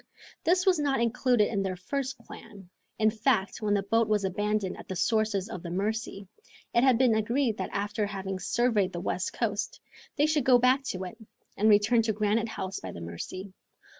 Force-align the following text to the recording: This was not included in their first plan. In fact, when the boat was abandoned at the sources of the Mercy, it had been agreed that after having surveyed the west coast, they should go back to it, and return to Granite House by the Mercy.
This 0.43 0.65
was 0.65 0.79
not 0.79 0.99
included 0.99 1.49
in 1.49 1.61
their 1.61 1.75
first 1.75 2.17
plan. 2.17 2.71
In 2.97 3.11
fact, 3.11 3.61
when 3.61 3.75
the 3.75 3.83
boat 3.83 4.07
was 4.07 4.25
abandoned 4.25 4.77
at 4.77 4.87
the 4.87 4.95
sources 4.95 5.47
of 5.47 5.61
the 5.61 5.69
Mercy, 5.69 6.27
it 6.73 6.83
had 6.83 6.97
been 6.97 7.13
agreed 7.13 7.57
that 7.57 7.69
after 7.71 8.07
having 8.07 8.39
surveyed 8.39 8.93
the 8.93 8.99
west 8.99 9.31
coast, 9.31 9.79
they 10.15 10.25
should 10.25 10.43
go 10.43 10.57
back 10.57 10.81
to 10.85 11.03
it, 11.03 11.19
and 11.55 11.69
return 11.69 12.01
to 12.01 12.13
Granite 12.13 12.49
House 12.49 12.79
by 12.79 12.91
the 12.91 12.99
Mercy. 12.99 13.53